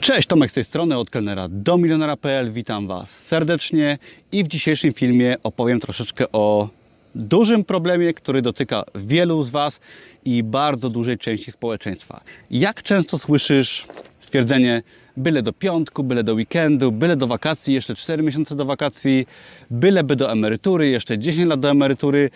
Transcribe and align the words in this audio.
Cześć, 0.00 0.28
Tomek 0.28 0.50
z 0.50 0.54
tej 0.54 0.64
strony, 0.64 0.98
od 0.98 1.10
kelnera 1.10 1.48
do 1.50 1.78
milionera.pl. 1.78 2.52
Witam 2.52 2.86
Was 2.86 3.26
serdecznie 3.26 3.98
i 4.32 4.44
w 4.44 4.48
dzisiejszym 4.48 4.92
filmie 4.92 5.36
opowiem 5.42 5.80
troszeczkę 5.80 6.32
o 6.32 6.68
dużym 7.14 7.64
problemie, 7.64 8.14
który 8.14 8.42
dotyka 8.42 8.84
wielu 8.94 9.42
z 9.42 9.50
Was 9.50 9.80
i 10.24 10.42
bardzo 10.42 10.90
dużej 10.90 11.18
części 11.18 11.52
społeczeństwa. 11.52 12.20
Jak 12.50 12.82
często 12.82 13.18
słyszysz 13.18 13.86
stwierdzenie 14.20 14.82
byle 15.16 15.42
do 15.42 15.52
piątku, 15.52 16.04
byle 16.04 16.24
do 16.24 16.34
weekendu, 16.34 16.92
byle 16.92 17.16
do 17.16 17.26
wakacji, 17.26 17.74
jeszcze 17.74 17.94
4 17.94 18.22
miesiące 18.22 18.56
do 18.56 18.64
wakacji, 18.64 19.26
byleby 19.70 20.16
do 20.16 20.32
emerytury, 20.32 20.88
jeszcze 20.88 21.18
10 21.18 21.48
lat 21.48 21.60
do 21.60 21.70
emerytury. 21.70 22.30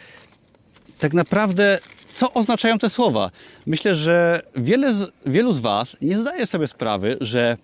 Tak 0.98 1.14
naprawdę 1.14 1.78
co 2.14 2.32
oznaczają 2.32 2.78
te 2.78 2.90
słowa. 2.90 3.30
Myślę, 3.66 3.94
że 3.94 4.42
wiele 4.56 4.94
z, 4.94 5.10
wielu 5.26 5.52
z 5.52 5.60
Was 5.60 5.96
nie 6.02 6.18
zdaje 6.18 6.46
sobie 6.46 6.66
sprawy, 6.66 7.16
że 7.20 7.56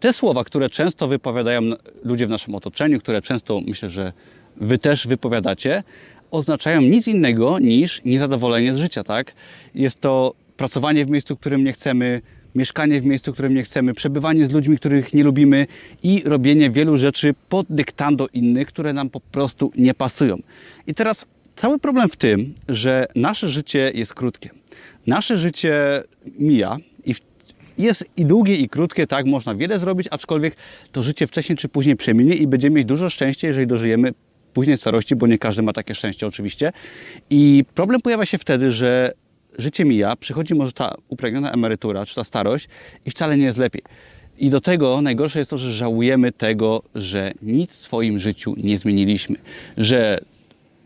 te 0.00 0.12
słowa, 0.12 0.44
które 0.44 0.70
często 0.70 1.08
wypowiadają 1.08 1.62
ludzie 2.04 2.26
w 2.26 2.30
naszym 2.30 2.54
otoczeniu, 2.54 3.00
które 3.00 3.22
często 3.22 3.60
myślę, 3.66 3.90
że 3.90 4.12
Wy 4.56 4.78
też 4.78 5.06
wypowiadacie, 5.06 5.82
oznaczają 6.30 6.80
nic 6.80 7.08
innego 7.08 7.58
niż 7.58 8.04
niezadowolenie 8.04 8.74
z 8.74 8.76
życia, 8.76 9.04
tak? 9.04 9.32
Jest 9.74 10.00
to 10.00 10.34
pracowanie 10.56 11.04
w 11.04 11.10
miejscu, 11.10 11.36
którym 11.36 11.64
nie 11.64 11.72
chcemy, 11.72 12.22
mieszkanie 12.54 13.00
w 13.00 13.04
miejscu, 13.04 13.32
którym 13.32 13.54
nie 13.54 13.62
chcemy, 13.62 13.94
przebywanie 13.94 14.46
z 14.46 14.52
ludźmi, 14.52 14.78
których 14.78 15.14
nie 15.14 15.24
lubimy 15.24 15.66
i 16.02 16.22
robienie 16.24 16.70
wielu 16.70 16.98
rzeczy 16.98 17.34
pod 17.48 17.66
dyktando 17.70 18.26
innych, 18.32 18.68
które 18.68 18.92
nam 18.92 19.10
po 19.10 19.20
prostu 19.20 19.72
nie 19.76 19.94
pasują. 19.94 20.36
I 20.86 20.94
teraz 20.94 21.26
Cały 21.56 21.78
problem 21.78 22.08
w 22.08 22.16
tym, 22.16 22.54
że 22.68 23.06
nasze 23.14 23.48
życie 23.48 23.90
jest 23.94 24.14
krótkie. 24.14 24.50
Nasze 25.06 25.38
życie 25.38 26.02
mija 26.38 26.76
i 27.04 27.14
jest 27.78 28.04
i 28.16 28.24
długie, 28.24 28.54
i 28.54 28.68
krótkie, 28.68 29.06
tak, 29.06 29.26
można 29.26 29.54
wiele 29.54 29.78
zrobić, 29.78 30.08
aczkolwiek 30.10 30.56
to 30.92 31.02
życie 31.02 31.26
wcześniej 31.26 31.58
czy 31.58 31.68
później 31.68 31.96
przeminie 31.96 32.34
i 32.34 32.46
będziemy 32.46 32.76
mieć 32.76 32.86
dużo 32.86 33.10
szczęścia, 33.10 33.46
jeżeli 33.46 33.66
dożyjemy 33.66 34.14
później 34.54 34.76
starości, 34.76 35.16
bo 35.16 35.26
nie 35.26 35.38
każdy 35.38 35.62
ma 35.62 35.72
takie 35.72 35.94
szczęście 35.94 36.26
oczywiście. 36.26 36.72
I 37.30 37.64
problem 37.74 38.00
pojawia 38.00 38.26
się 38.26 38.38
wtedy, 38.38 38.70
że 38.70 39.12
życie 39.58 39.84
mija, 39.84 40.16
przychodzi 40.16 40.54
może 40.54 40.72
ta 40.72 40.94
upragniona 41.08 41.52
emerytura, 41.52 42.06
czy 42.06 42.14
ta 42.14 42.24
starość 42.24 42.68
i 43.06 43.10
wcale 43.10 43.36
nie 43.36 43.44
jest 43.44 43.58
lepiej. 43.58 43.82
I 44.38 44.50
do 44.50 44.60
tego 44.60 45.02
najgorsze 45.02 45.38
jest 45.38 45.50
to, 45.50 45.58
że 45.58 45.72
żałujemy 45.72 46.32
tego, 46.32 46.82
że 46.94 47.32
nic 47.42 47.70
w 47.70 47.82
swoim 47.84 48.18
życiu 48.18 48.54
nie 48.56 48.78
zmieniliśmy. 48.78 49.36
Że 49.76 50.18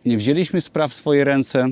nie 0.07 0.17
wzięliśmy 0.17 0.61
spraw 0.61 0.91
w 0.91 0.95
swoje 0.95 1.25
ręce, 1.25 1.69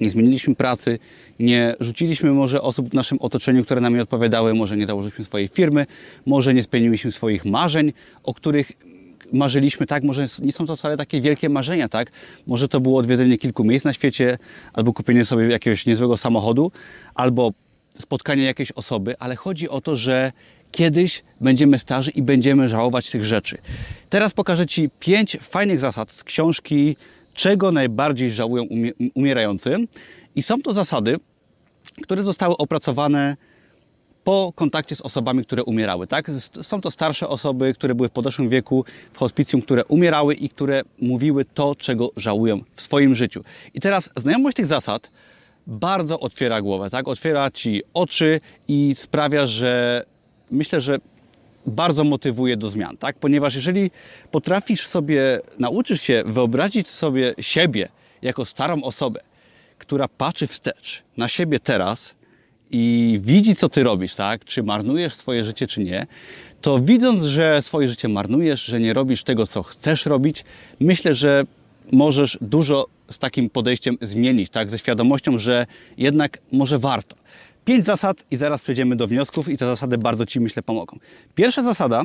nie 0.00 0.10
zmieniliśmy 0.10 0.54
pracy, 0.54 0.98
nie 1.38 1.74
rzuciliśmy 1.80 2.32
może 2.32 2.62
osób 2.62 2.90
w 2.90 2.94
naszym 2.94 3.18
otoczeniu, 3.20 3.64
które 3.64 3.80
nam 3.80 3.94
nie 3.94 4.02
odpowiadały, 4.02 4.54
może 4.54 4.76
nie 4.76 4.86
założyliśmy 4.86 5.24
swojej 5.24 5.48
firmy, 5.48 5.86
może 6.26 6.54
nie 6.54 6.62
spełniliśmy 6.62 7.12
swoich 7.12 7.44
marzeń, 7.44 7.92
o 8.22 8.34
których 8.34 8.72
marzyliśmy, 9.32 9.86
tak, 9.86 10.02
może 10.02 10.26
nie 10.42 10.52
są 10.52 10.66
to 10.66 10.76
wcale 10.76 10.96
takie 10.96 11.20
wielkie 11.20 11.48
marzenia, 11.48 11.88
tak, 11.88 12.10
może 12.46 12.68
to 12.68 12.80
było 12.80 12.98
odwiedzenie 12.98 13.38
kilku 13.38 13.64
miejsc 13.64 13.84
na 13.84 13.92
świecie, 13.92 14.38
albo 14.72 14.92
kupienie 14.92 15.24
sobie 15.24 15.48
jakiegoś 15.48 15.86
niezłego 15.86 16.16
samochodu, 16.16 16.72
albo 17.14 17.52
spotkanie 17.98 18.44
jakiejś 18.44 18.72
osoby, 18.72 19.14
ale 19.18 19.36
chodzi 19.36 19.68
o 19.68 19.80
to, 19.80 19.96
że 19.96 20.32
kiedyś 20.70 21.22
będziemy 21.40 21.78
starzy 21.78 22.10
i 22.10 22.22
będziemy 22.22 22.68
żałować 22.68 23.10
tych 23.10 23.24
rzeczy. 23.24 23.58
Teraz 24.10 24.32
pokażę 24.32 24.66
Ci 24.66 24.90
pięć 25.00 25.36
fajnych 25.40 25.80
zasad 25.80 26.10
z 26.10 26.24
książki 26.24 26.96
czego 27.34 27.72
najbardziej 27.72 28.30
żałują 28.30 28.64
umierający. 29.14 29.76
I 30.36 30.42
są 30.42 30.62
to 30.62 30.72
zasady, 30.72 31.16
które 32.02 32.22
zostały 32.22 32.56
opracowane 32.56 33.36
po 34.24 34.52
kontakcie 34.54 34.96
z 34.96 35.00
osobami, 35.00 35.44
które 35.44 35.64
umierały. 35.64 36.06
Tak? 36.06 36.30
Są 36.62 36.80
to 36.80 36.90
starsze 36.90 37.28
osoby, 37.28 37.74
które 37.74 37.94
były 37.94 38.08
w 38.08 38.12
podeszłym 38.12 38.48
wieku 38.48 38.84
w 39.12 39.18
hospicjum, 39.18 39.62
które 39.62 39.84
umierały 39.84 40.34
i 40.34 40.48
które 40.48 40.82
mówiły 41.00 41.44
to, 41.44 41.74
czego 41.74 42.10
żałują 42.16 42.60
w 42.76 42.82
swoim 42.82 43.14
życiu. 43.14 43.44
I 43.74 43.80
teraz 43.80 44.10
znajomość 44.16 44.56
tych 44.56 44.66
zasad 44.66 45.10
bardzo 45.66 46.20
otwiera 46.20 46.62
głowę, 46.62 46.90
tak? 46.90 47.08
otwiera 47.08 47.50
ci 47.50 47.82
oczy 47.94 48.40
i 48.68 48.94
sprawia, 48.94 49.46
że 49.46 50.04
myślę, 50.50 50.80
że 50.80 50.98
bardzo 51.66 52.04
motywuje 52.04 52.56
do 52.56 52.70
zmian, 52.70 52.96
tak? 52.96 53.16
Ponieważ 53.18 53.54
jeżeli 53.54 53.90
potrafisz 54.30 54.86
sobie, 54.86 55.40
nauczysz 55.58 56.02
się 56.02 56.22
wyobrazić 56.26 56.88
sobie 56.88 57.34
siebie 57.40 57.88
jako 58.22 58.44
starą 58.44 58.82
osobę, 58.82 59.20
która 59.78 60.08
patrzy 60.08 60.46
wstecz 60.46 61.02
na 61.16 61.28
siebie 61.28 61.60
teraz 61.60 62.14
i 62.70 63.18
widzi, 63.22 63.56
co 63.56 63.68
ty 63.68 63.82
robisz, 63.82 64.14
tak? 64.14 64.44
Czy 64.44 64.62
marnujesz 64.62 65.14
swoje 65.14 65.44
życie, 65.44 65.66
czy 65.66 65.80
nie, 65.80 66.06
to 66.60 66.78
widząc, 66.78 67.24
że 67.24 67.62
swoje 67.62 67.88
życie 67.88 68.08
marnujesz, 68.08 68.64
że 68.64 68.80
nie 68.80 68.92
robisz 68.94 69.22
tego, 69.22 69.46
co 69.46 69.62
chcesz 69.62 70.06
robić, 70.06 70.44
myślę, 70.80 71.14
że 71.14 71.44
możesz 71.92 72.38
dużo 72.40 72.86
z 73.10 73.18
takim 73.18 73.50
podejściem 73.50 73.98
zmienić, 74.00 74.50
tak? 74.50 74.70
Ze 74.70 74.78
świadomością, 74.78 75.38
że 75.38 75.66
jednak 75.98 76.38
może 76.52 76.78
warto. 76.78 77.16
Pięć 77.64 77.84
zasad 77.84 78.24
i 78.30 78.36
zaraz 78.36 78.62
przejdziemy 78.62 78.96
do 78.96 79.06
wniosków 79.06 79.48
i 79.48 79.58
te 79.58 79.66
zasady 79.66 79.98
bardzo 79.98 80.26
Ci, 80.26 80.40
myślę, 80.40 80.62
pomogą. 80.62 80.98
Pierwsza 81.34 81.62
zasada 81.62 82.02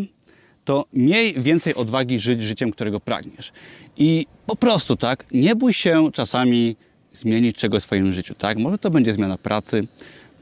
to 0.66 0.86
miej 0.94 1.34
więcej 1.34 1.76
odwagi 1.76 2.20
żyć 2.20 2.42
życiem, 2.42 2.72
którego 2.72 3.00
pragniesz. 3.00 3.52
I 3.98 4.26
po 4.46 4.56
prostu, 4.56 4.96
tak, 4.96 5.26
nie 5.32 5.56
bój 5.56 5.74
się 5.74 6.10
czasami 6.14 6.76
zmienić 7.12 7.58
czegoś 7.58 7.84
w 7.84 7.86
swoim 7.86 8.14
życiu, 8.14 8.36
tak? 8.36 8.58
Może 8.58 8.78
to 8.78 8.90
będzie 8.90 9.14
zmiana 9.14 9.38
pracy, 9.38 9.88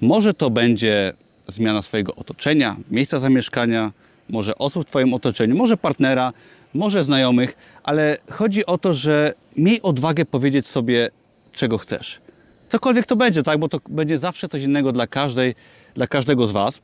może 0.02 0.34
to 0.34 0.50
będzie 0.50 1.14
zmiana 1.48 1.82
swojego 1.82 2.16
otoczenia, 2.16 2.76
miejsca 2.92 3.20
zamieszkania, 3.20 3.92
może 4.30 4.58
osób 4.58 4.84
w 4.84 4.90
Twoim 4.90 5.14
otoczeniu, 5.14 5.56
może 5.56 5.78
partnera, 5.78 6.34
może 6.74 7.04
znajomych, 7.04 7.58
ale 7.84 8.18
chodzi 8.30 8.66
o 8.66 8.78
to, 8.78 8.94
że 8.94 9.34
miej 9.58 9.82
odwagę 9.82 10.26
powiedzieć 10.26 10.68
sobie, 10.68 11.10
czego 11.54 11.78
chcesz 11.78 12.27
cokolwiek 12.70 13.06
to 13.06 13.16
będzie, 13.16 13.44
tak? 13.44 13.60
Bo 13.60 13.70
to 13.70 13.80
będzie 13.90 14.18
zawsze 14.18 14.50
coś 14.50 14.64
innego 14.64 14.92
dla 14.92 15.08
każdej, 15.08 15.56
dla 15.96 16.08
każdego 16.08 16.48
z 16.48 16.52
Was 16.52 16.82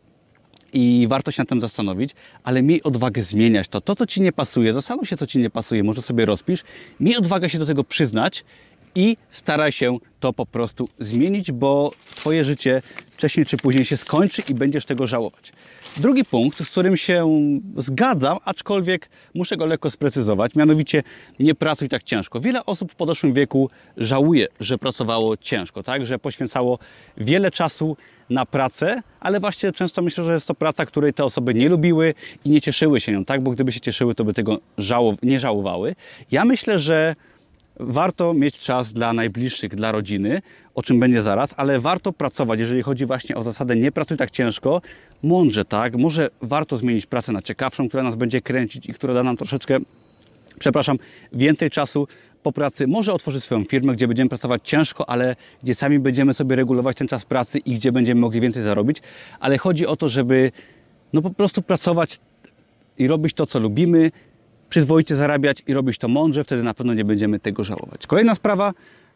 i 0.74 1.06
warto 1.10 1.32
się 1.32 1.42
nad 1.42 1.50
tym 1.50 1.62
zastanowić, 1.62 2.16
ale 2.44 2.64
miej 2.64 2.84
odwagę 2.84 3.22
zmieniać 3.22 3.68
to. 3.68 3.82
To, 3.82 3.96
co 3.96 4.08
Ci 4.08 4.22
nie 4.22 4.32
pasuje, 4.32 4.74
zastanów 4.74 5.10
się, 5.10 5.18
co 5.18 5.28
Ci 5.28 5.40
nie 5.40 5.50
pasuje, 5.50 5.84
może 5.84 6.02
sobie 6.02 6.26
rozpisz, 6.26 6.64
miej 7.00 7.18
odwagę 7.18 7.50
się 7.50 7.60
do 7.60 7.66
tego 7.66 7.84
przyznać 7.84 8.46
i 8.96 9.18
staraj 9.32 9.72
się 9.72 9.98
to 10.20 10.34
po 10.34 10.46
prostu 10.46 10.90
zmienić, 11.00 11.52
bo 11.52 11.92
Twoje 12.16 12.44
życie 12.44 12.82
wcześniej 13.24 13.46
czy 13.46 13.58
później 13.58 13.86
się 13.86 13.98
skończy 13.98 14.42
i 14.50 14.54
będziesz 14.54 14.86
tego 14.86 15.08
żałować. 15.08 15.54
Drugi 15.98 16.26
punkt, 16.26 16.64
z 16.64 16.72
którym 16.72 16.98
się 16.98 17.50
zgadzam, 17.78 18.38
aczkolwiek 18.46 19.10
muszę 19.34 19.58
go 19.58 19.66
lekko 19.66 19.90
sprecyzować, 19.90 20.56
mianowicie 20.56 21.04
nie 21.40 21.56
pracuj 21.56 21.90
tak 21.90 22.04
ciężko. 22.04 22.40
Wiele 22.40 22.66
osób 22.66 22.92
w 22.92 22.96
podeszłym 22.96 23.34
wieku 23.34 23.70
żałuje, 23.98 24.48
że 24.60 24.78
pracowało 24.78 25.38
ciężko, 25.38 25.84
tak? 25.84 26.06
że 26.06 26.20
poświęcało 26.20 26.80
wiele 27.18 27.52
czasu 27.52 27.98
na 28.30 28.46
pracę, 28.46 29.02
ale 29.20 29.40
właśnie 29.40 29.72
często 29.72 30.02
myślę, 30.02 30.24
że 30.24 30.34
jest 30.34 30.48
to 30.48 30.56
praca, 30.56 30.86
której 30.86 31.14
te 31.14 31.26
osoby 31.26 31.54
nie 31.54 31.70
lubiły 31.70 32.14
i 32.46 32.50
nie 32.50 32.62
cieszyły 32.62 33.00
się 33.00 33.12
nią, 33.12 33.26
tak? 33.26 33.42
bo 33.42 33.52
gdyby 33.52 33.72
się 33.72 33.80
cieszyły, 33.80 34.16
to 34.16 34.24
by 34.24 34.34
tego 34.34 34.60
żało, 34.78 35.16
nie 35.24 35.40
żałowały. 35.40 35.96
Ja 36.32 36.46
myślę, 36.46 36.80
że 36.80 37.16
warto 37.80 38.34
mieć 38.34 38.60
czas 38.60 38.94
dla 38.94 39.14
najbliższych, 39.14 39.76
dla 39.76 39.92
rodziny, 39.92 40.42
o 40.76 40.84
czym 40.84 41.00
będzie 41.00 41.22
zaraz, 41.22 41.54
ale 41.58 41.80
warto 41.80 42.14
pracować, 42.14 42.60
jeżeli 42.60 42.82
chodzi 42.82 43.06
właśnie 43.06 43.36
o 43.36 43.44
zasadę 43.44 43.76
nie 43.76 43.92
pracuj 43.92 44.18
tak 44.18 44.32
ciężko, 44.32 44.82
mądrze, 45.24 45.66
tak? 45.66 45.96
Może 45.96 46.30
warto 46.42 46.78
zmienić 46.78 47.06
pracę 47.06 47.32
na 47.32 47.42
ciekawszą, 47.42 47.88
która 47.88 48.04
nas 48.04 48.16
będzie 48.16 48.42
kręcić 48.42 48.86
i 48.90 48.94
która 48.94 49.14
da 49.14 49.24
nam 49.24 49.38
troszeczkę, 49.38 49.78
przepraszam, 50.60 50.98
więcej 51.34 51.70
czasu 51.70 52.08
po 52.44 52.52
pracy. 52.52 52.88
Może 52.88 53.14
otworzyć 53.14 53.44
swoją 53.44 53.64
firmę, 53.64 53.94
gdzie 53.94 54.08
będziemy 54.08 54.30
pracować 54.30 54.62
ciężko, 54.64 55.10
ale 55.10 55.36
gdzie 55.64 55.76
sami 55.76 56.00
będziemy 56.00 56.34
sobie 56.34 56.56
regulować 56.56 56.98
ten 56.98 57.08
czas 57.08 57.26
pracy 57.26 57.60
i 57.60 57.74
gdzie 57.74 57.92
będziemy 57.92 58.22
mogli 58.22 58.42
więcej 58.42 58.64
zarobić. 58.64 58.98
Ale 59.40 59.58
chodzi 59.58 59.88
o 59.88 59.96
to, 59.96 60.10
żeby 60.10 60.52
no 61.14 61.22
po 61.22 61.30
prostu 61.30 61.62
pracować 61.62 62.20
i 62.98 63.08
robić 63.08 63.34
to, 63.34 63.46
co 63.46 63.60
lubimy, 63.60 64.12
przyzwoicie 64.74 65.16
zarabiać 65.16 65.64
i 65.68 65.74
robić 65.74 65.98
to 65.98 66.08
mądrze, 66.08 66.44
wtedy 66.44 66.64
na 66.64 66.74
pewno 66.74 66.94
nie 66.94 67.06
będziemy 67.06 67.40
tego 67.40 67.64
żałować. 67.64 68.08
Kolejna 68.08 68.36
sprawa 68.36 68.74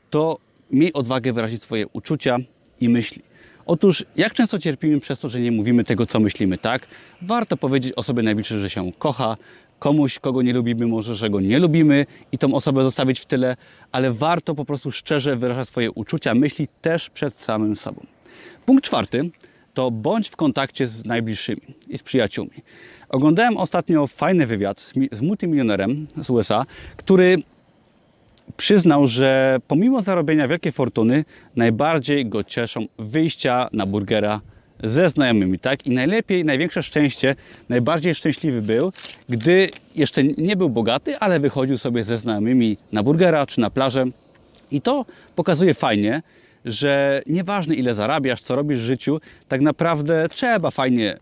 to 0.10 0.38
miej 0.72 0.94
odwagę 0.94 1.34
wyrazić 1.34 1.64
swoje 1.64 1.88
uczucia 1.88 2.38
i 2.82 2.90
myśli. 2.90 3.22
Otóż, 3.66 4.06
jak 4.16 4.34
często 4.34 4.60
cierpimy 4.60 5.00
przez 5.00 5.20
to, 5.20 5.30
że 5.30 5.40
nie 5.40 5.52
mówimy 5.52 5.84
tego, 5.84 6.06
co 6.06 6.20
myślimy, 6.20 6.58
tak? 6.58 6.88
Warto 7.22 7.58
powiedzieć 7.58 7.94
osobie 7.94 8.24
najbliższej, 8.24 8.60
że 8.60 8.70
się 8.70 8.92
kocha, 9.00 9.38
komuś, 9.80 10.20
kogo 10.20 10.42
nie 10.42 10.54
lubimy, 10.54 10.88
może, 10.88 11.16
że 11.16 11.30
go 11.30 11.40
nie 11.40 11.60
lubimy 11.60 12.06
i 12.32 12.38
tą 12.38 12.54
osobę 12.54 12.84
zostawić 12.84 13.20
w 13.20 13.26
tyle, 13.26 13.58
ale 13.92 14.12
warto 14.12 14.56
po 14.56 14.66
prostu 14.66 14.92
szczerze 14.92 15.36
wyrażać 15.36 15.68
swoje 15.68 15.92
uczucia, 15.92 16.36
myśli 16.36 16.68
też 16.82 17.10
przed 17.10 17.34
samym 17.34 17.76
sobą. 17.76 18.06
Punkt 18.66 18.86
czwarty 18.86 19.30
to 19.74 19.92
bądź 19.92 20.30
w 20.30 20.36
kontakcie 20.36 20.88
z 20.88 21.06
najbliższymi 21.06 21.62
i 21.88 21.98
z 21.98 22.04
przyjaciółmi. 22.04 22.62
Oglądałem 23.10 23.58
ostatnio 23.58 24.08
fajny 24.08 24.48
wywiad 24.48 24.80
z, 24.80 24.94
z 25.12 25.22
multimilionerem 25.22 26.08
z 26.22 26.30
USA, 26.30 26.66
który 26.98 27.38
przyznał, 28.58 29.08
że 29.08 29.60
pomimo 29.68 30.02
zarobienia 30.02 30.48
wielkiej 30.48 30.72
fortuny, 30.72 31.26
najbardziej 31.56 32.26
go 32.26 32.44
cieszą 32.44 32.86
wyjścia 33.00 33.70
na 33.74 33.86
burgera 33.86 34.42
ze 34.84 35.10
znajomymi, 35.10 35.60
tak? 35.60 35.88
I 35.88 35.92
najlepiej, 35.92 36.46
największe 36.46 36.84
szczęście, 36.84 37.36
najbardziej 37.70 38.16
szczęśliwy 38.16 38.62
był, 38.62 38.92
gdy 39.30 39.70
jeszcze 39.96 40.24
nie 40.24 40.56
był 40.56 40.70
bogaty, 40.70 41.18
ale 41.18 41.40
wychodził 41.40 41.78
sobie 41.78 42.04
ze 42.04 42.18
znajomymi 42.18 42.78
na 42.92 43.04
burgera 43.04 43.46
czy 43.46 43.62
na 43.62 43.70
plażę. 43.70 44.06
I 44.72 44.82
to 44.82 45.06
pokazuje 45.36 45.74
fajnie, 45.74 46.22
że 46.66 47.22
nieważne 47.28 47.76
ile 47.76 47.96
zarabiasz, 47.96 48.42
co 48.42 48.56
robisz 48.56 48.80
w 48.80 48.84
życiu, 48.84 49.20
tak 49.48 49.62
naprawdę 49.62 50.30
trzeba 50.30 50.72
fajnie 50.72 51.18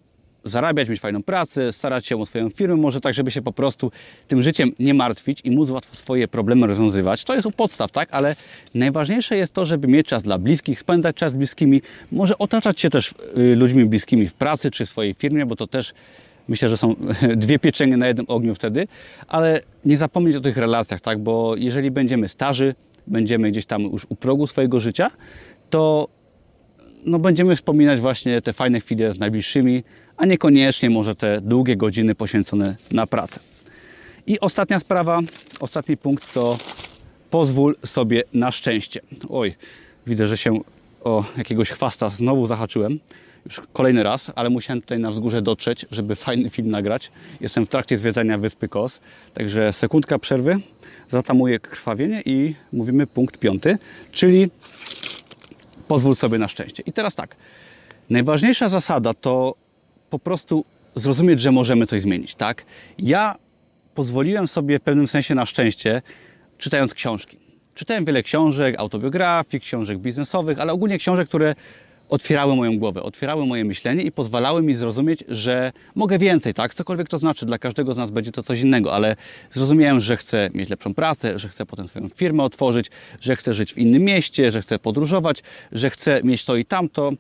zarabiać, 0.46 0.90
mieć 0.90 1.00
fajną 1.00 1.24
pracę, 1.24 1.74
starać 1.74 2.08
się 2.08 2.22
o 2.22 2.26
swoją 2.26 2.50
firmę, 2.50 2.76
może 2.76 3.02
tak, 3.02 3.14
żeby 3.14 3.32
się 3.32 3.42
po 3.42 3.52
prostu 3.52 3.92
tym 4.28 4.44
życiem 4.44 4.72
nie 4.80 4.94
martwić 4.94 5.42
i 5.44 5.52
móc 5.52 5.70
łatwo 5.70 5.96
swoje 5.96 6.28
problemy 6.28 6.68
rozwiązywać. 6.68 7.24
To 7.24 7.36
jest 7.36 7.48
u 7.48 7.52
podstaw, 7.52 7.92
tak? 7.92 8.10
Ale 8.12 8.36
najważniejsze 8.74 9.38
jest 9.38 9.54
to, 9.54 9.66
żeby 9.66 9.88
mieć 9.88 10.08
czas 10.08 10.24
dla 10.24 10.38
bliskich, 10.38 10.80
spędzać 10.80 11.16
czas 11.16 11.32
z 11.32 11.36
bliskimi, 11.36 11.82
może 12.12 12.38
otaczać 12.38 12.80
się 12.80 12.90
też 12.90 13.14
y, 13.38 13.56
ludźmi 13.56 13.86
bliskimi 13.86 14.28
w 14.28 14.34
pracy 14.34 14.72
czy 14.72 14.86
w 14.86 14.90
swojej 14.90 15.14
firmie, 15.14 15.46
bo 15.46 15.56
to 15.56 15.68
też 15.68 15.94
myślę, 16.48 16.70
że 16.70 16.78
są 16.78 16.96
dwie 17.46 17.60
pieczenie 17.60 17.98
na 17.98 18.08
jednym 18.08 18.26
ogniu 18.30 18.56
wtedy, 18.56 18.88
ale 19.28 19.62
nie 19.86 19.98
zapomnieć 19.98 20.36
o 20.36 20.42
tych 20.42 20.58
relacjach, 20.58 21.02
tak? 21.02 21.20
Bo 21.20 21.56
jeżeli 21.56 21.92
będziemy 21.92 22.30
starzy, 22.30 22.76
będziemy 23.08 23.52
gdzieś 23.52 23.66
tam 23.66 23.84
już 23.84 24.06
u 24.10 24.16
progu 24.16 24.48
swojego 24.48 24.80
życia, 24.80 25.12
to 25.70 26.08
no, 27.06 27.20
będziemy 27.20 27.56
wspominać 27.56 28.00
właśnie 28.00 28.42
te 28.42 28.54
fajne 28.54 28.80
chwile 28.80 29.12
z 29.12 29.20
najbliższymi, 29.20 29.84
a 30.18 30.26
niekoniecznie 30.26 30.90
może 30.90 31.16
te 31.16 31.42
długie 31.42 31.76
godziny 31.76 32.16
poświęcone 32.16 32.76
na 32.92 33.08
pracę. 33.08 33.40
I 34.28 34.40
ostatnia 34.40 34.80
sprawa, 34.80 35.20
ostatni 35.60 35.98
punkt 35.98 36.34
to 36.34 36.58
pozwól 37.30 37.76
sobie 37.86 38.24
na 38.34 38.52
szczęście. 38.52 39.02
Oj, 39.30 39.56
widzę, 40.08 40.28
że 40.28 40.38
się 40.38 40.60
o 41.04 41.24
jakiegoś 41.38 41.70
chwasta 41.70 42.10
znowu 42.10 42.48
zahaczyłem. 42.48 43.00
Już 43.46 43.62
kolejny 43.74 44.04
raz, 44.04 44.32
ale 44.36 44.50
musiałem 44.50 44.82
tutaj 44.82 45.00
na 45.00 45.12
wzgórze 45.12 45.42
dotrzeć, 45.42 45.86
żeby 45.92 46.16
fajny 46.16 46.50
film 46.50 46.70
nagrać. 46.70 47.12
Jestem 47.42 47.66
w 47.66 47.70
trakcie 47.70 47.98
zwiedzania 47.98 48.38
Wyspy 48.38 48.68
Kos, 48.68 49.00
także 49.34 49.74
sekundka 49.74 50.20
przerwy, 50.20 50.60
zatamuję 51.12 51.60
krwawienie 51.60 52.22
i 52.26 52.56
mówimy 52.74 53.08
punkt 53.08 53.38
piąty, 53.38 53.78
czyli 54.12 54.50
pozwól 55.88 56.16
sobie 56.16 56.38
na 56.38 56.48
szczęście. 56.48 56.84
I 56.86 56.94
teraz 56.94 57.16
tak, 57.16 57.36
najważniejsza 58.10 58.70
zasada 58.70 59.14
to 59.14 59.56
po 60.10 60.20
prostu 60.20 60.66
zrozumieć, 60.96 61.42
że 61.42 61.52
możemy 61.52 61.88
coś 61.88 62.02
zmienić, 62.02 62.36
tak? 62.36 62.66
Ja 62.98 63.36
pozwoliłem 63.96 64.48
sobie 64.48 64.80
w 64.80 64.82
pewnym 64.82 65.08
sensie 65.08 65.36
na 65.36 65.46
szczęście, 65.46 66.02
czytając 66.58 66.94
książki. 66.94 67.38
Czytałem 67.76 68.06
wiele 68.06 68.24
książek, 68.24 68.76
autobiografii, 68.80 69.62
książek 69.62 69.98
biznesowych, 69.98 70.60
ale 70.60 70.74
ogólnie 70.74 70.98
książek, 70.98 71.28
które 71.28 71.56
otwierały 72.10 72.56
moją 72.56 72.80
głowę, 72.80 73.04
otwierały 73.04 73.46
moje 73.46 73.66
myślenie 73.66 74.04
i 74.04 74.12
pozwalały 74.12 74.62
mi 74.62 74.76
zrozumieć, 74.76 75.24
że 75.28 75.72
mogę 75.96 76.18
więcej, 76.20 76.54
tak? 76.54 76.74
Cokolwiek 76.74 77.10
to 77.10 77.18
znaczy, 77.18 77.46
dla 77.46 77.58
każdego 77.58 77.94
z 77.94 77.98
nas 77.98 78.12
będzie 78.12 78.32
to 78.32 78.44
coś 78.44 78.62
innego, 78.62 78.94
ale 78.94 79.16
zrozumiałem, 79.52 80.02
że 80.02 80.18
chcę 80.18 80.50
mieć 80.54 80.70
lepszą 80.70 80.94
pracę, 80.94 81.40
że 81.40 81.50
chcę 81.50 81.66
potem 81.66 81.88
swoją 81.88 82.10
firmę 82.10 82.44
otworzyć, 82.44 82.92
że 83.22 83.36
chcę 83.36 83.54
żyć 83.54 83.74
w 83.74 83.78
innym 83.78 84.02
mieście, 84.02 84.52
że 84.52 84.62
chcę 84.62 84.80
podróżować, 84.80 85.44
że 85.72 85.90
chcę 85.90 86.22
mieć 86.24 86.46
to 86.46 86.56
i 86.56 86.66
tamto. 86.66 87.12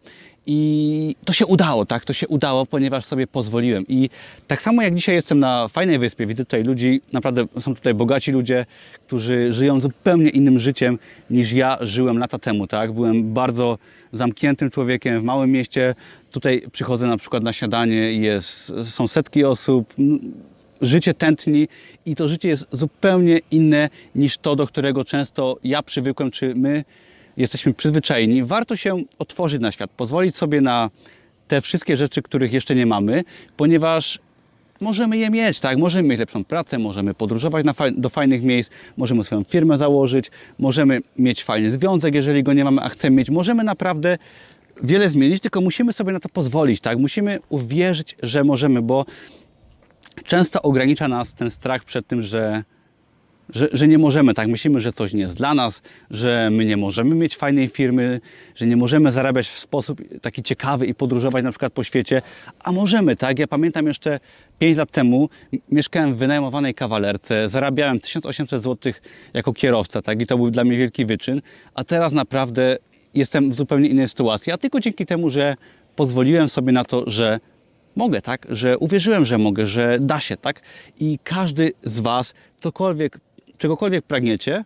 I 0.45 1.15
to 1.25 1.33
się 1.33 1.45
udało, 1.45 1.85
tak? 1.85 2.05
To 2.05 2.13
się 2.13 2.27
udało, 2.27 2.65
ponieważ 2.65 3.05
sobie 3.05 3.27
pozwoliłem. 3.27 3.85
I 3.87 4.09
tak 4.47 4.61
samo 4.61 4.81
jak 4.81 4.95
dzisiaj 4.95 5.15
jestem 5.15 5.39
na 5.39 5.67
fajnej 5.67 5.99
wyspie, 5.99 6.25
widzę 6.25 6.45
tutaj 6.45 6.63
ludzi, 6.63 7.01
naprawdę 7.13 7.45
są 7.59 7.75
tutaj 7.75 7.93
bogaci 7.93 8.31
ludzie, 8.31 8.65
którzy 9.07 9.53
żyją 9.53 9.81
zupełnie 9.81 10.29
innym 10.29 10.59
życiem 10.59 10.99
niż 11.29 11.51
ja 11.51 11.77
żyłem 11.81 12.17
lata 12.17 12.39
temu, 12.39 12.67
tak? 12.67 12.91
Byłem 12.91 13.33
bardzo 13.33 13.77
zamkniętym 14.13 14.71
człowiekiem 14.71 15.19
w 15.19 15.23
małym 15.23 15.51
mieście. 15.51 15.95
Tutaj 16.31 16.61
przychodzę 16.71 17.07
na 17.07 17.17
przykład 17.17 17.43
na 17.43 17.53
śniadanie 17.53 18.13
i 18.13 18.21
jest, 18.21 18.73
są 18.83 19.07
setki 19.07 19.43
osób. 19.43 19.93
Życie 20.81 21.13
tętni 21.13 21.67
i 22.05 22.15
to 22.15 22.29
życie 22.29 22.49
jest 22.49 22.65
zupełnie 22.71 23.39
inne 23.51 23.89
niż 24.15 24.37
to, 24.37 24.55
do 24.55 24.67
którego 24.67 25.05
często 25.05 25.57
ja 25.63 25.83
przywykłem, 25.83 26.31
czy 26.31 26.55
my 26.55 26.83
jesteśmy 27.37 27.73
przyzwyczajeni, 27.73 28.43
warto 28.43 28.75
się 28.75 28.97
otworzyć 29.19 29.61
na 29.61 29.71
świat, 29.71 29.91
pozwolić 29.91 30.35
sobie 30.35 30.61
na 30.61 30.89
te 31.47 31.61
wszystkie 31.61 31.97
rzeczy, 31.97 32.21
których 32.21 32.53
jeszcze 32.53 32.75
nie 32.75 32.85
mamy, 32.85 33.23
ponieważ 33.57 34.19
możemy 34.81 35.17
je 35.17 35.29
mieć, 35.29 35.59
tak? 35.59 35.77
Możemy 35.77 36.07
mieć 36.09 36.19
lepszą 36.19 36.45
pracę, 36.45 36.79
możemy 36.79 37.13
podróżować 37.13 37.65
do 37.91 38.09
fajnych 38.09 38.43
miejsc, 38.43 38.71
możemy 38.97 39.23
swoją 39.23 39.43
firmę 39.43 39.77
założyć, 39.77 40.31
możemy 40.59 41.01
mieć 41.17 41.43
fajny 41.43 41.71
związek, 41.71 42.15
jeżeli 42.15 42.43
go 42.43 42.53
nie 42.53 42.63
mamy, 42.63 42.81
a 42.81 42.89
chcemy 42.89 43.15
mieć. 43.15 43.29
Możemy 43.29 43.63
naprawdę 43.63 44.17
wiele 44.83 45.09
zmienić, 45.09 45.41
tylko 45.41 45.61
musimy 45.61 45.93
sobie 45.93 46.11
na 46.11 46.19
to 46.19 46.29
pozwolić, 46.29 46.79
tak? 46.79 46.97
Musimy 46.97 47.39
uwierzyć, 47.49 48.15
że 48.23 48.43
możemy, 48.43 48.81
bo 48.81 49.05
często 50.23 50.61
ogranicza 50.61 51.07
nas 51.07 51.33
ten 51.33 51.51
strach 51.51 51.83
przed 51.83 52.07
tym, 52.07 52.21
że 52.21 52.63
że, 53.49 53.67
że 53.71 53.87
nie 53.87 53.97
możemy, 53.97 54.33
tak 54.33 54.47
myślimy, 54.47 54.81
że 54.81 54.93
coś 54.93 55.13
nie 55.13 55.21
jest 55.21 55.37
dla 55.37 55.53
nas, 55.53 55.81
że 56.11 56.49
my 56.51 56.65
nie 56.65 56.77
możemy 56.77 57.15
mieć 57.15 57.35
fajnej 57.37 57.67
firmy, 57.67 58.21
że 58.55 58.67
nie 58.67 58.77
możemy 58.77 59.11
zarabiać 59.11 59.47
w 59.47 59.59
sposób 59.59 60.01
taki 60.21 60.43
ciekawy 60.43 60.85
i 60.85 60.95
podróżować 60.95 61.43
na 61.43 61.51
przykład 61.51 61.73
po 61.73 61.83
świecie, 61.83 62.21
a 62.59 62.71
możemy, 62.71 63.15
tak? 63.15 63.39
Ja 63.39 63.47
pamiętam 63.47 63.87
jeszcze 63.87 64.19
5 64.59 64.77
lat 64.77 64.91
temu 64.91 65.29
mieszkałem 65.71 66.13
w 66.13 66.17
wynajmowanej 66.17 66.73
kawalerce, 66.73 67.49
zarabiałem 67.49 67.99
1800 67.99 68.63
zł 68.63 68.93
jako 69.33 69.53
kierowca, 69.53 70.01
tak? 70.01 70.21
I 70.21 70.27
to 70.27 70.37
był 70.37 70.51
dla 70.51 70.63
mnie 70.63 70.77
wielki 70.77 71.05
wyczyn, 71.05 71.41
a 71.73 71.83
teraz 71.83 72.13
naprawdę 72.13 72.77
jestem 73.13 73.51
w 73.51 73.53
zupełnie 73.53 73.89
innej 73.89 74.07
sytuacji, 74.07 74.51
a 74.51 74.57
tylko 74.57 74.79
dzięki 74.79 75.05
temu, 75.05 75.29
że 75.29 75.55
pozwoliłem 75.95 76.49
sobie 76.49 76.71
na 76.71 76.83
to, 76.83 77.03
że 77.09 77.39
mogę, 77.95 78.21
tak? 78.21 78.47
Że 78.49 78.77
uwierzyłem, 78.77 79.25
że 79.25 79.37
mogę, 79.37 79.65
że 79.65 79.97
da 79.99 80.19
się, 80.19 80.37
tak? 80.37 80.61
I 80.99 81.19
każdy 81.23 81.73
z 81.83 81.99
Was 81.99 82.33
cokolwiek 82.59 83.19
czegokolwiek 83.57 84.05
pragniecie, 84.05 84.65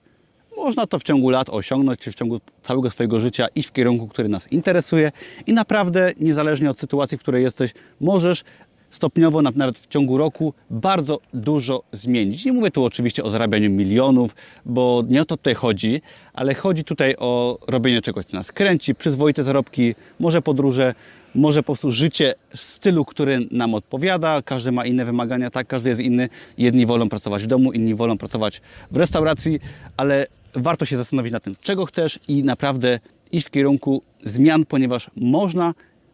można 0.57 0.87
to 0.87 0.99
w 0.99 1.03
ciągu 1.03 1.29
lat 1.29 1.49
osiągnąć, 1.49 1.99
czy 1.99 2.11
w 2.11 2.15
ciągu 2.15 2.39
całego 2.63 2.89
swojego 2.89 3.19
życia 3.19 3.47
iść 3.55 3.69
w 3.69 3.71
kierunku, 3.71 4.07
który 4.07 4.29
nas 4.29 4.51
interesuje 4.51 5.11
i 5.47 5.53
naprawdę, 5.53 6.11
niezależnie 6.19 6.69
od 6.69 6.79
sytuacji, 6.79 7.17
w 7.17 7.21
której 7.21 7.43
jesteś, 7.43 7.73
możesz 8.01 8.43
stopniowo, 8.91 9.41
nawet 9.41 9.79
w 9.79 9.87
ciągu 9.87 10.17
roku, 10.17 10.53
bardzo 10.69 11.19
dużo 11.33 11.83
zmienić. 11.91 12.45
Nie 12.45 12.53
mówię 12.53 12.71
tu 12.71 12.83
oczywiście 12.83 13.23
o 13.23 13.29
zarabianiu 13.29 13.69
milionów, 13.69 14.35
bo 14.65 15.03
nie 15.09 15.21
o 15.21 15.25
to 15.25 15.37
tutaj 15.37 15.55
chodzi, 15.55 16.01
ale 16.33 16.53
chodzi 16.53 16.83
tutaj 16.83 17.15
o 17.19 17.59
robienie 17.67 18.01
czegoś, 18.01 18.25
co 18.25 18.37
nas 18.37 18.51
kręci, 18.51 18.95
przyzwoite 18.95 19.43
zarobki, 19.43 19.95
może 20.19 20.41
podróże, 20.41 20.95
może 21.35 21.63
po 21.63 21.65
prostu 21.65 21.91
życie 21.91 22.33
w 22.49 22.59
stylu, 22.59 23.05
który 23.05 23.47
nam 23.51 23.73
odpowiada. 23.73 24.41
Każdy 24.41 24.71
ma 24.71 24.85
inne 24.85 25.05
wymagania, 25.05 25.49
tak, 25.49 25.67
każdy 25.67 25.89
jest 25.89 26.01
inny. 26.01 26.29
Jedni 26.57 26.85
wolą 26.85 27.09
pracować 27.09 27.43
w 27.43 27.47
domu, 27.47 27.71
inni 27.71 27.95
wolą 27.95 28.17
pracować 28.17 28.61
w 28.91 28.97
restauracji, 28.97 29.59
ale 29.97 30.27
warto 30.55 30.85
się 30.85 30.97
zastanowić 30.97 31.33
nad 31.33 31.43
tym, 31.43 31.55
czego 31.61 31.85
chcesz 31.85 32.19
i 32.27 32.43
naprawdę 32.43 32.99
iść 33.31 33.47
w 33.47 33.49
kierunku 33.49 34.01
zmian, 34.23 34.65
ponieważ 34.65 35.11
można 35.15 35.73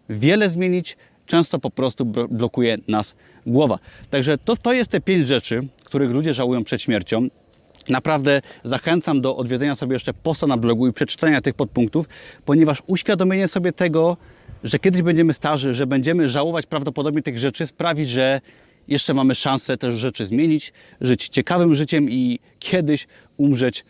wiele 0.09 0.49
zmienić, 0.49 0.97
często 1.25 1.59
po 1.59 1.69
prostu 1.69 2.05
blokuje 2.29 2.77
nas 2.87 3.15
głowa. 3.45 3.79
Także 4.09 4.37
to, 4.37 4.55
to 4.55 4.73
jest 4.73 4.91
te 4.91 5.01
pięć 5.01 5.27
rzeczy, 5.27 5.67
których 5.83 6.11
ludzie 6.11 6.33
żałują 6.33 6.63
przed 6.63 6.81
śmiercią. 6.81 7.27
Naprawdę 7.89 8.41
zachęcam 8.63 9.21
do 9.21 9.37
odwiedzenia 9.37 9.75
sobie 9.75 9.93
jeszcze 9.93 10.13
posta 10.13 10.47
na 10.47 10.57
blogu 10.57 10.87
i 10.87 10.93
przeczytania 10.93 11.41
tych 11.41 11.53
podpunktów, 11.53 12.09
ponieważ 12.45 12.83
uświadomienie 12.87 13.47
sobie 13.47 13.73
tego, 13.73 14.17
że 14.63 14.79
kiedyś 14.79 15.01
będziemy 15.01 15.33
starzy, 15.33 15.75
że 15.75 15.87
będziemy 15.87 16.29
żałować 16.29 16.65
prawdopodobnie 16.65 17.21
tych 17.21 17.39
rzeczy, 17.39 17.67
sprawi, 17.67 18.05
że 18.05 18.41
jeszcze 18.87 19.13
mamy 19.13 19.35
szansę 19.35 19.77
te 19.77 19.95
rzeczy 19.95 20.25
zmienić, 20.25 20.73
żyć 21.01 21.29
ciekawym 21.29 21.75
życiem 21.75 22.09
i 22.09 22.39
kiedyś 22.59 23.07
umrzeć, 23.37 23.85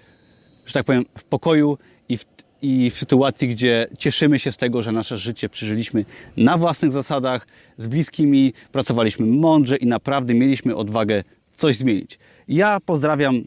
że 0.66 0.74
tak 0.74 0.86
powiem, 0.86 1.06
w 1.18 1.24
pokoju 1.24 1.78
i 2.10 2.18
w, 2.18 2.26
i 2.62 2.90
w 2.90 2.98
sytuacji, 2.98 3.48
gdzie 3.48 3.88
cieszymy 4.00 4.40
się 4.40 4.52
z 4.52 4.58
tego, 4.58 4.84
że 4.84 4.92
nasze 4.92 5.18
życie 5.18 5.50
przeżyliśmy 5.50 6.06
na 6.38 6.58
własnych 6.58 6.92
zasadach, 6.92 7.48
z 7.78 7.88
bliskimi, 7.88 8.54
pracowaliśmy 8.72 9.26
mądrze 9.26 9.76
i 9.76 9.88
naprawdę 9.88 10.34
mieliśmy 10.34 10.76
odwagę 10.76 11.24
coś 11.58 11.78
zmienić. 11.78 12.20
Ja 12.48 12.80
pozdrawiam 12.86 13.44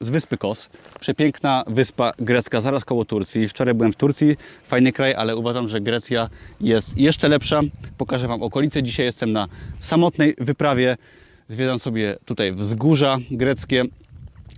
z 0.00 0.10
wyspy 0.10 0.38
Kos. 0.38 0.68
Przepiękna 1.00 1.64
wyspa 1.66 2.12
grecka, 2.18 2.60
zaraz 2.60 2.84
koło 2.84 3.04
Turcji. 3.04 3.48
Wczoraj 3.48 3.74
byłem 3.74 3.92
w 3.92 3.96
Turcji, 3.96 4.36
fajny 4.64 4.92
kraj, 4.92 5.14
ale 5.14 5.36
uważam, 5.36 5.68
że 5.68 5.80
Grecja 5.80 6.28
jest 6.60 6.98
jeszcze 6.98 7.28
lepsza. 7.28 7.60
Pokażę 7.98 8.28
Wam 8.28 8.42
okolice. 8.42 8.82
Dzisiaj 8.82 9.06
jestem 9.06 9.32
na 9.32 9.48
samotnej 9.80 10.34
wyprawie. 10.38 10.96
Zwiedzam 11.48 11.78
sobie 11.78 12.16
tutaj 12.24 12.52
wzgórza 12.52 13.18
greckie. 13.30 13.84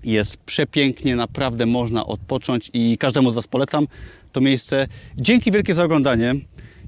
Jest 0.04 0.36
przepięknie, 0.36 1.16
naprawdę 1.16 1.66
można 1.66 2.06
odpocząć 2.06 2.70
i 2.72 2.98
każdemu 2.98 3.30
z 3.30 3.34
Was 3.34 3.46
polecam 3.46 3.86
to 4.32 4.40
miejsce. 4.40 4.86
Dzięki 5.16 5.52
wielkie 5.52 5.74
za 5.74 5.84
oglądanie. 5.84 6.34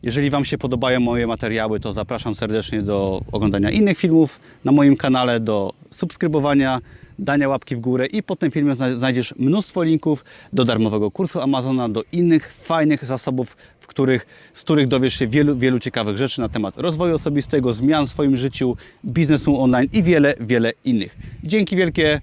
Jeżeli 0.02 0.30
Wam 0.30 0.44
się 0.44 0.58
podobają 0.58 1.00
moje 1.00 1.26
materiały, 1.26 1.80
to 1.80 1.92
zapraszam 1.92 2.34
serdecznie 2.34 2.82
do 2.82 3.20
oglądania 3.32 3.70
innych 3.70 3.98
filmów 3.98 4.40
na 4.64 4.72
moim 4.72 4.96
kanale, 4.96 5.40
do 5.40 5.72
subskrybowania, 5.90 6.80
dania 7.18 7.48
łapki 7.48 7.76
w 7.76 7.80
górę 7.80 8.06
i 8.06 8.22
pod 8.22 8.38
tym 8.38 8.50
filmem 8.50 8.76
znajdziesz 8.96 9.34
mnóstwo 9.38 9.82
linków 9.82 10.24
do 10.52 10.64
darmowego 10.64 11.10
kursu 11.10 11.40
Amazona, 11.40 11.88
do 11.88 12.02
innych 12.12 12.52
fajnych 12.52 13.04
zasobów, 13.04 13.56
których, 13.92 14.26
z 14.54 14.62
których 14.62 14.86
dowiesz 14.88 15.14
się 15.14 15.26
wielu, 15.26 15.56
wielu 15.56 15.80
ciekawych 15.80 16.16
rzeczy 16.16 16.40
na 16.40 16.48
temat 16.48 16.78
rozwoju 16.78 17.14
osobistego, 17.14 17.72
zmian 17.72 18.06
w 18.06 18.10
swoim 18.10 18.36
życiu, 18.36 18.76
biznesu 19.04 19.62
online 19.62 19.88
i 19.92 20.02
wiele, 20.02 20.34
wiele 20.40 20.72
innych. 20.84 21.16
Dzięki 21.44 21.76
wielkie, 21.76 22.20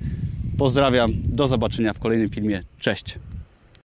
pozdrawiam, 0.58 1.14
do 1.16 1.48
zobaczenia 1.48 1.94
w 1.94 2.00
kolejnym 2.00 2.30
filmie. 2.30 2.64
Cześć! 2.80 3.29